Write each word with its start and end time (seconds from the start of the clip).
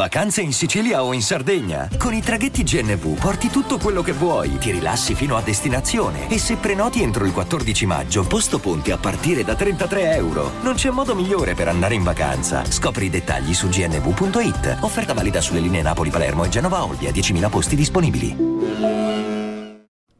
Vacanze 0.00 0.40
in 0.40 0.54
Sicilia 0.54 1.04
o 1.04 1.12
in 1.12 1.20
Sardegna? 1.20 1.86
Con 1.98 2.14
i 2.14 2.22
traghetti 2.22 2.62
GNV 2.62 3.20
porti 3.20 3.48
tutto 3.48 3.76
quello 3.76 4.00
che 4.00 4.12
vuoi, 4.12 4.56
ti 4.56 4.70
rilassi 4.70 5.14
fino 5.14 5.36
a 5.36 5.42
destinazione 5.42 6.30
e 6.30 6.38
se 6.38 6.56
prenoti 6.56 7.02
entro 7.02 7.26
il 7.26 7.34
14 7.34 7.84
maggio, 7.84 8.26
posto 8.26 8.58
ponti 8.60 8.92
a 8.92 8.96
partire 8.96 9.44
da 9.44 9.54
33 9.54 10.14
euro. 10.14 10.52
Non 10.62 10.72
c'è 10.72 10.88
modo 10.88 11.14
migliore 11.14 11.52
per 11.52 11.68
andare 11.68 11.96
in 11.96 12.02
vacanza. 12.02 12.64
Scopri 12.64 13.04
i 13.04 13.10
dettagli 13.10 13.52
su 13.52 13.68
gnv.it. 13.68 14.78
Offerta 14.80 15.12
valida 15.12 15.42
sulle 15.42 15.60
linee 15.60 15.82
Napoli-Palermo 15.82 16.44
e 16.44 16.48
Genova-Olbia, 16.48 17.10
10.000 17.10 17.50
posti 17.50 17.76
disponibili. 17.76 18.36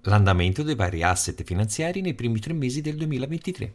L'andamento 0.02 0.62
dei 0.62 0.74
vari 0.74 1.02
asset 1.02 1.42
finanziari 1.42 2.02
nei 2.02 2.12
primi 2.12 2.38
tre 2.38 2.52
mesi 2.52 2.82
del 2.82 2.96
2023. 2.96 3.74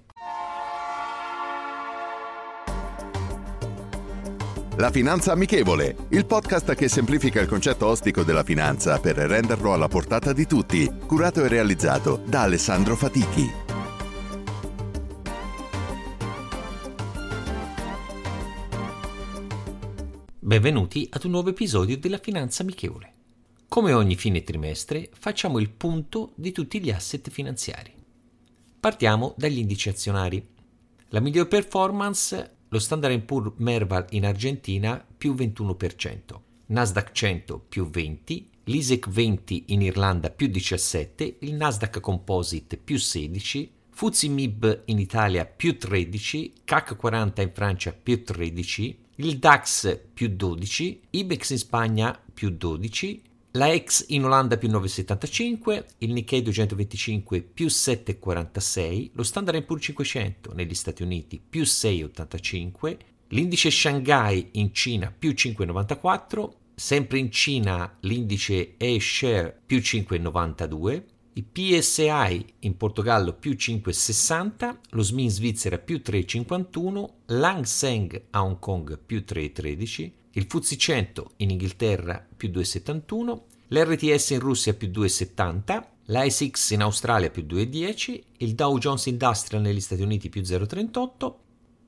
La 4.77 4.91
Finanza 4.91 5.31
Amichevole, 5.31 5.95
il 6.09 6.25
podcast 6.25 6.73
che 6.75 6.89
semplifica 6.89 7.39
il 7.39 7.47
concetto 7.47 7.85
ostico 7.85 8.23
della 8.23 8.43
finanza 8.43 8.99
per 8.99 9.15
renderlo 9.15 9.71
alla 9.71 9.87
portata 9.87 10.33
di 10.33 10.45
tutti, 10.45 10.91
curato 11.07 11.45
e 11.45 11.47
realizzato 11.47 12.21
da 12.27 12.41
Alessandro 12.41 12.97
Fatichi. 12.97 13.49
Benvenuti 20.39 21.07
ad 21.09 21.23
un 21.23 21.31
nuovo 21.31 21.51
episodio 21.51 21.97
della 21.97 22.17
Finanza 22.17 22.63
Amichevole. 22.63 23.13
Come 23.69 23.93
ogni 23.93 24.17
fine 24.17 24.43
trimestre 24.43 25.09
facciamo 25.17 25.59
il 25.59 25.69
punto 25.69 26.33
di 26.35 26.51
tutti 26.51 26.81
gli 26.81 26.91
asset 26.91 27.29
finanziari. 27.29 27.93
Partiamo 28.77 29.35
dagli 29.37 29.59
indici 29.59 29.87
azionari. 29.87 30.45
La 31.09 31.21
miglior 31.21 31.47
performance 31.47 32.54
lo 32.75 32.81
Standard 32.81 33.21
Poor's 33.21 33.53
Merval 33.57 34.07
in 34.09 34.25
Argentina 34.25 35.01
più 35.17 35.33
21%, 35.33 36.17
Nasdaq 36.65 37.11
100 37.13 37.57
più 37.69 37.89
20, 37.89 38.49
l'ISEC 38.65 39.07
20 39.07 39.63
in 39.67 39.81
Irlanda 39.81 40.29
più 40.29 40.47
17, 40.47 41.37
il 41.39 41.53
Nasdaq 41.53 42.01
Composite 42.01 42.75
più 42.75 42.97
16, 42.97 43.71
FTSE 43.91 44.27
MIB 44.27 44.81
in 44.87 44.99
Italia 44.99 45.45
più 45.45 45.77
13, 45.77 46.51
CAC 46.65 46.97
40 46.97 47.41
in 47.43 47.51
Francia 47.53 47.93
più 47.93 48.21
13, 48.21 48.99
il 49.15 49.37
DAX 49.37 49.97
più 50.13 50.27
12, 50.35 51.01
IBEX 51.11 51.51
in 51.51 51.57
Spagna 51.57 52.19
più 52.33 52.49
12, 52.49 53.21
la 53.55 53.71
ex 53.71 54.05
in 54.09 54.25
Olanda 54.25 54.57
più 54.57 54.69
9,75, 54.69 55.85
il 55.99 56.11
Nikkei 56.11 56.41
225 56.41 57.41
più 57.41 57.67
7,46, 57.67 59.11
lo 59.13 59.23
Standard 59.23 59.63
Poor's 59.63 59.83
500 59.83 60.53
negli 60.53 60.73
Stati 60.73 61.03
Uniti 61.03 61.41
più 61.47 61.61
6,85, 61.61 62.97
l'indice 63.29 63.71
Shanghai 63.71 64.49
in 64.53 64.73
Cina 64.73 65.13
più 65.17 65.31
5,94, 65.31 66.49
sempre 66.75 67.17
in 67.17 67.31
Cina 67.31 67.97
l'indice 68.01 68.75
A-Share 68.77 69.57
più 69.65 69.77
5,92, 69.77 71.03
i 71.35 71.45
PSI 71.49 72.45
in 72.59 72.75
Portogallo 72.75 73.33
più 73.33 73.51
5,60, 73.51 74.77
lo 74.89 75.03
SMI 75.03 75.23
in 75.23 75.31
Svizzera 75.31 75.77
più 75.77 76.01
3,51, 76.05 77.09
l'Hang 77.27 77.63
Seng 77.63 78.21
a 78.31 78.43
Hong 78.43 78.59
Kong 78.59 78.99
più 78.99 79.23
3,13, 79.25 80.11
il 80.37 80.47
FTSE 80.49 80.77
100 80.77 81.31
in 81.37 81.49
Inghilterra 81.51 82.25
più 82.35 82.49
2,71, 82.49 83.41
l'RTS 83.69 84.31
in 84.31 84.39
Russia 84.39 84.73
più 84.73 84.89
2,70, 84.89 85.83
l'ASX 86.07 86.71
in 86.71 86.81
Australia 86.81 87.29
più 87.29 87.45
2,10, 87.47 88.21
il 88.37 88.53
Dow 88.53 88.77
Jones 88.77 89.05
Industrial 89.05 89.63
negli 89.63 89.79
Stati 89.79 90.01
Uniti 90.01 90.27
più 90.27 90.41
0,38, 90.41 91.33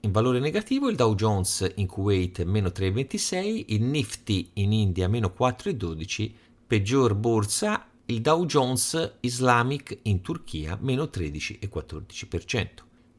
in 0.02 0.12
valore 0.12 0.40
negativo 0.40 0.90
il 0.90 0.95
Dow 0.95 1.14
Jones 1.16 1.73
in 1.75 1.88
Kuwait 1.88 2.45
meno 2.45 2.70
3,26, 2.70 3.66
il 3.68 3.84
Nifty 3.84 4.52
in 4.53 4.72
India 4.72 5.09
meno 5.09 5.34
4,12, 5.38 6.31
peggior 6.66 7.16
borsa 7.16 7.86
il 8.06 8.22
Dow 8.22 8.45
Jones 8.45 9.18
Islamic 9.20 10.00
in 10.03 10.22
Turchia 10.22 10.78
meno 10.80 11.03
13,14%. 11.03 12.68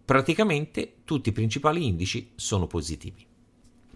Praticamente 0.06 0.94
tutti 1.04 1.28
i 1.28 1.32
principali 1.32 1.86
indici 1.86 2.30
sono 2.34 2.66
positivi. 2.66 3.27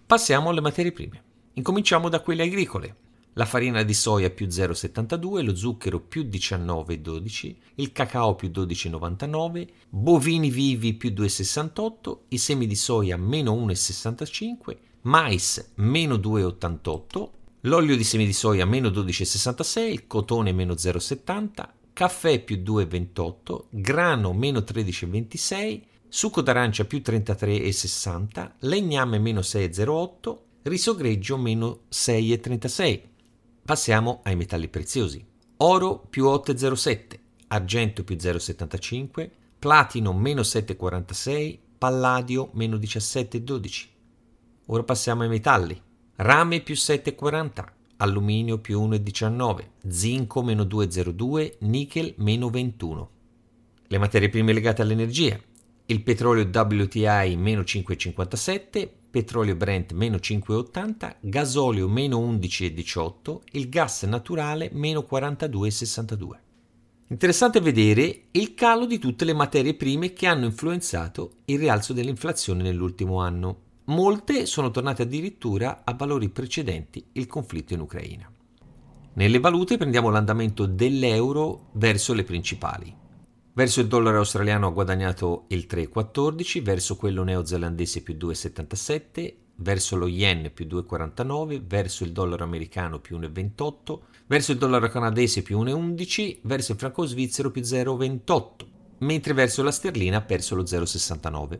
Passiamo 0.06 0.50
alle 0.50 0.60
materie 0.60 0.92
prime. 0.92 1.22
Incominciamo 1.54 2.08
da 2.08 2.20
quelle 2.20 2.42
agricole. 2.42 2.96
La 3.34 3.46
farina 3.46 3.82
di 3.82 3.94
soia 3.94 4.28
più 4.28 4.46
0,72, 4.46 5.42
lo 5.42 5.54
zucchero 5.54 6.00
più 6.00 6.24
19,12, 6.24 7.54
il 7.76 7.92
cacao 7.92 8.34
più 8.34 8.48
12,99, 8.48 9.68
bovini 9.88 10.50
vivi 10.50 10.92
più 10.92 11.10
2,68, 11.10 12.16
i 12.28 12.38
semi 12.38 12.66
di 12.66 12.74
soia 12.74 13.16
meno 13.16 13.54
1,65, 13.54 14.76
mais 15.02 15.72
meno 15.76 16.16
2,88, 16.16 17.28
l'olio 17.60 17.96
di 17.96 18.04
semi 18.04 18.26
di 18.26 18.34
soia 18.34 18.66
meno 18.66 18.88
12,66, 18.90 19.80
il 19.80 20.06
cotone 20.06 20.52
meno 20.52 20.74
0,70, 20.74 21.68
caffè 21.94 22.38
più 22.44 22.56
2,28, 22.56 23.64
grano 23.70 24.34
meno 24.34 24.58
13,26, 24.58 25.80
succo 26.14 26.42
d'arancia 26.42 26.84
più 26.84 26.98
33,60, 26.98 28.50
legname 28.60 29.18
meno 29.18 29.40
6,08, 29.40 30.38
riso 30.64 30.94
greggio 30.94 31.38
meno 31.38 31.84
6,36. 31.90 33.00
Passiamo 33.64 34.20
ai 34.24 34.36
metalli 34.36 34.68
preziosi. 34.68 35.24
Oro 35.56 35.98
più 35.98 36.26
8,07, 36.26 37.18
argento 37.46 38.04
più 38.04 38.16
0,75, 38.16 39.30
platino 39.58 40.12
meno 40.12 40.42
7,46, 40.42 41.58
palladio 41.78 42.50
meno 42.52 42.76
17,12. 42.76 43.86
Ora 44.66 44.82
passiamo 44.82 45.22
ai 45.22 45.30
metalli. 45.30 45.80
Rame 46.16 46.60
più 46.60 46.74
7,40, 46.74 47.64
alluminio 47.96 48.58
più 48.58 48.82
1,19, 48.82 49.66
zinco 49.88 50.42
meno 50.42 50.64
2,02, 50.64 51.54
nickel 51.60 52.12
meno 52.18 52.50
21. 52.50 53.10
Le 53.86 53.98
materie 53.98 54.28
prime 54.28 54.52
legate 54.52 54.82
all'energia 54.82 55.40
il 55.92 56.02
petrolio 56.02 56.48
WTI 56.50 57.36
meno 57.36 57.60
5,57, 57.60 58.88
petrolio 59.10 59.54
Brent 59.54 59.92
meno 59.92 60.16
5,80, 60.16 61.16
gasolio 61.20 61.86
meno 61.86 62.18
11,18, 62.18 63.40
il 63.52 63.68
gas 63.68 64.04
naturale 64.04 64.70
meno 64.72 65.06
42,62. 65.08 66.28
Interessante 67.08 67.60
vedere 67.60 68.22
il 68.30 68.54
calo 68.54 68.86
di 68.86 68.98
tutte 68.98 69.26
le 69.26 69.34
materie 69.34 69.74
prime 69.74 70.14
che 70.14 70.26
hanno 70.26 70.46
influenzato 70.46 71.40
il 71.44 71.58
rialzo 71.58 71.92
dell'inflazione 71.92 72.62
nell'ultimo 72.62 73.20
anno. 73.20 73.58
Molte 73.84 74.46
sono 74.46 74.70
tornate 74.70 75.02
addirittura 75.02 75.82
a 75.84 75.92
valori 75.92 76.30
precedenti 76.30 77.04
il 77.12 77.26
conflitto 77.26 77.74
in 77.74 77.80
Ucraina. 77.80 78.32
Nelle 79.14 79.40
valute 79.40 79.76
prendiamo 79.76 80.08
l'andamento 80.08 80.64
dell'euro 80.64 81.68
verso 81.72 82.14
le 82.14 82.24
principali. 82.24 83.00
Verso 83.54 83.80
il 83.80 83.86
dollaro 83.86 84.18
australiano 84.18 84.66
ha 84.66 84.70
guadagnato 84.70 85.44
il 85.48 85.66
3,14, 85.68 86.62
verso 86.62 86.96
quello 86.96 87.22
neozelandese 87.22 88.02
più 88.02 88.14
2,77, 88.14 89.34
verso 89.56 89.96
lo 89.96 90.06
yen 90.06 90.50
più 90.54 90.64
2,49, 90.64 91.60
verso 91.62 92.04
il 92.04 92.12
dollaro 92.12 92.44
americano 92.44 92.98
più 92.98 93.18
1,28, 93.18 93.98
verso 94.26 94.52
il 94.52 94.58
dollaro 94.58 94.88
canadese 94.88 95.42
più 95.42 95.62
1,11, 95.62 96.38
verso 96.42 96.72
il 96.72 96.78
franco 96.78 97.04
svizzero 97.04 97.50
più 97.50 97.60
0,28, 97.60 98.50
mentre 98.98 99.34
verso 99.34 99.62
la 99.62 99.70
sterlina 99.70 100.16
ha 100.16 100.22
perso 100.22 100.54
lo 100.54 100.62
0,69. 100.62 101.58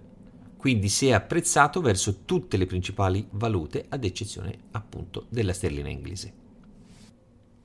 Quindi 0.57 0.89
si 0.89 1.09
è 1.09 1.13
apprezzato 1.13 1.83
verso 1.83 2.23
tutte 2.25 2.57
le 2.57 2.65
principali 2.65 3.27
valute, 3.33 3.85
ad 3.89 4.05
eccezione 4.05 4.57
appunto 4.71 5.27
della 5.29 5.53
sterlina 5.53 5.91
inglese. 5.91 6.33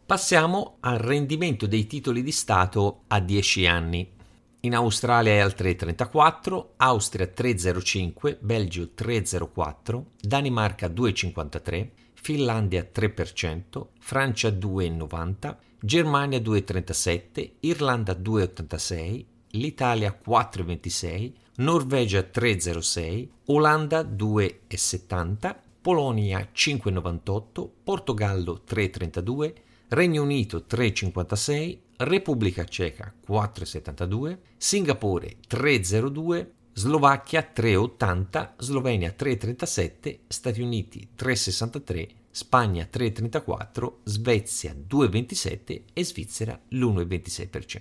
Passiamo 0.05 0.77
al 0.81 0.97
rendimento 0.97 1.65
dei 1.65 1.85
titoli 1.85 2.23
di 2.23 2.31
Stato 2.31 3.03
a 3.07 3.19
10 3.19 3.67
anni. 3.67 4.15
In 4.62 4.73
Australia 4.73 5.34
è 5.34 5.38
al 5.38 5.53
3,34, 5.56 6.69
Austria 6.78 7.31
3,05, 7.34 8.38
Belgio 8.40 8.90
3,04, 8.97 10.03
Danimarca 10.19 10.88
2,53, 10.88 11.90
Finlandia 12.13 12.90
3%, 12.91 13.86
Francia 14.00 14.50
2,90, 14.50 15.56
Germania 15.80 16.39
2,37, 16.39 17.51
Irlanda 17.59 18.13
2,86, 18.13 19.25
l'Italia 19.51 20.19
4,26, 20.27 21.31
Norvegia 21.57 22.21
3,06, 22.21 23.27
Olanda 23.45 24.01
2,70, 24.01 25.56
Polonia 25.80 26.39
5,98, 26.51 27.69
Portogallo 27.83 28.63
3,32, 28.68 29.54
Regno 29.89 30.22
Unito 30.22 30.66
3,56, 30.69 31.78
Repubblica 32.00 32.66
Ceca 32.66 33.13
4,72, 33.25 34.38
Singapore 34.57 35.38
3,02, 35.50 36.48
Slovacchia 36.74 37.54
3,80, 37.56 38.56
Slovenia 38.57 39.16
3,37, 39.18 40.19
Stati 40.28 40.62
Uniti 40.62 41.07
3,63, 41.18 42.07
Spagna 42.30 42.86
3,34, 42.92 43.94
Svezia 44.04 44.75
2,27 44.75 45.81
e 45.94 46.04
Svizzera 46.04 46.60
l'1,26%. 46.68 47.80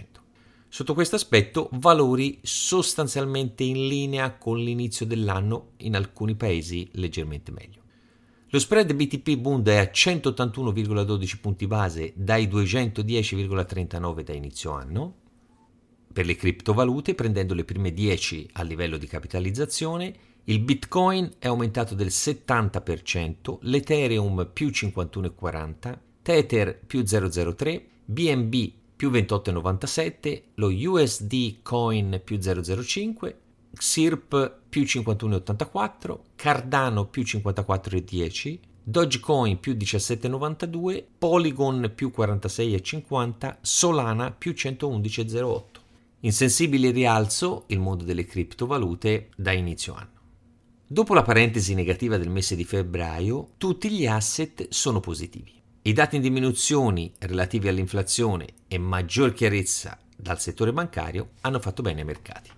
Sotto 0.68 0.94
questo 0.94 1.16
aspetto, 1.16 1.68
valori 1.72 2.38
sostanzialmente 2.42 3.64
in 3.64 3.88
linea 3.88 4.36
con 4.36 4.58
l'inizio 4.58 5.06
dell'anno, 5.06 5.70
in 5.78 5.96
alcuni 5.96 6.36
paesi 6.36 6.88
leggermente 6.92 7.50
meglio. 7.50 7.82
Lo 8.56 8.62
spread 8.62 8.94
BTP 8.94 9.36
Bund 9.36 9.68
è 9.68 9.76
a 9.76 9.82
181,12 9.82 11.40
punti 11.42 11.66
base 11.66 12.14
dai 12.16 12.46
210,39 12.46 14.22
da 14.22 14.32
inizio 14.32 14.70
anno. 14.70 15.14
Per 16.10 16.24
le 16.24 16.36
criptovalute, 16.36 17.14
prendendo 17.14 17.52
le 17.52 17.64
prime 17.64 17.92
10 17.92 18.48
a 18.54 18.62
livello 18.62 18.96
di 18.96 19.06
capitalizzazione, 19.06 20.14
il 20.44 20.60
Bitcoin 20.60 21.34
è 21.38 21.48
aumentato 21.48 21.94
del 21.94 22.06
70%, 22.06 23.58
l'Ethereum 23.60 24.48
più 24.50 24.68
51,40%, 24.68 25.98
Tether 26.22 26.80
più 26.86 27.00
0,03%, 27.00 27.82
BNB 28.06 28.72
più 28.96 29.10
28,97%, 29.10 30.42
lo 30.54 30.68
USD 30.68 31.56
Coin 31.60 32.22
più 32.24 32.38
0,05%, 32.38 33.34
XIRP 33.76 34.60
più 34.76 34.82
51,84%, 34.82 36.18
Cardano 36.36 37.06
più 37.06 37.22
54,10%, 37.22 38.58
Dogecoin 38.82 39.58
più 39.58 39.72
17,92%, 39.72 41.02
Polygon 41.16 41.90
più 41.94 42.12
46,50%, 42.14 43.56
Solana 43.62 44.30
più 44.32 44.52
111,08%. 44.52 45.62
Insensibile 46.20 46.90
rialzo 46.90 47.64
il 47.68 47.80
mondo 47.80 48.04
delle 48.04 48.26
criptovalute 48.26 49.30
da 49.34 49.52
inizio 49.52 49.94
anno. 49.94 50.10
Dopo 50.86 51.14
la 51.14 51.22
parentesi 51.22 51.72
negativa 51.72 52.18
del 52.18 52.28
mese 52.28 52.54
di 52.54 52.64
febbraio, 52.64 53.52
tutti 53.56 53.88
gli 53.88 54.06
asset 54.06 54.68
sono 54.68 55.00
positivi. 55.00 55.54
I 55.82 55.92
dati 55.94 56.16
in 56.16 56.22
diminuzione 56.22 57.12
relativi 57.20 57.68
all'inflazione 57.68 58.46
e 58.68 58.76
maggior 58.76 59.32
chiarezza 59.32 59.98
dal 60.14 60.38
settore 60.38 60.74
bancario 60.74 61.30
hanno 61.40 61.60
fatto 61.60 61.80
bene 61.80 62.00
ai 62.00 62.06
mercati. 62.06 62.50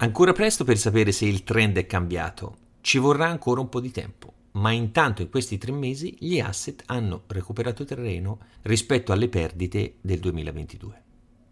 Ancora 0.00 0.32
presto 0.32 0.62
per 0.62 0.78
sapere 0.78 1.10
se 1.10 1.26
il 1.26 1.42
trend 1.42 1.76
è 1.76 1.84
cambiato, 1.84 2.56
ci 2.82 2.98
vorrà 2.98 3.26
ancora 3.26 3.60
un 3.60 3.68
po' 3.68 3.80
di 3.80 3.90
tempo, 3.90 4.32
ma 4.52 4.70
intanto 4.70 5.22
in 5.22 5.28
questi 5.28 5.58
tre 5.58 5.72
mesi 5.72 6.14
gli 6.20 6.38
asset 6.38 6.84
hanno 6.86 7.24
recuperato 7.26 7.84
terreno 7.84 8.38
rispetto 8.62 9.10
alle 9.10 9.28
perdite 9.28 9.96
del 10.00 10.20
2022. 10.20 11.02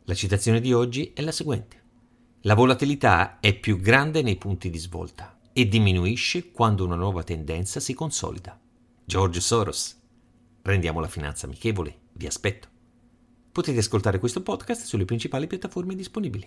La 0.05 0.15
citazione 0.15 0.61
di 0.61 0.73
oggi 0.73 1.11
è 1.13 1.23
la 1.23 1.33
seguente. 1.33 1.83
La 2.43 2.55
volatilità 2.55 3.41
è 3.41 3.53
più 3.53 3.81
grande 3.81 4.23
nei 4.23 4.37
punti 4.37 4.71
di 4.71 4.79
svolta 4.79 5.41
e 5.53 5.67
diminuisce 5.67 6.53
quando 6.53 6.85
una 6.85 6.95
nuova 6.95 7.25
tendenza 7.25 7.81
si 7.81 7.95
consolida. 7.95 8.57
George 9.05 9.41
Soros. 9.41 10.01
Rendiamo 10.63 11.01
la 11.01 11.09
finanza 11.09 11.47
amichevole. 11.47 11.99
Vi 12.13 12.27
aspetto. 12.29 12.69
Potete 13.51 13.79
ascoltare 13.79 14.21
questo 14.21 14.43
podcast 14.43 14.85
sulle 14.85 15.05
principali 15.05 15.49
piattaforme 15.49 15.97
disponibili. 15.97 16.47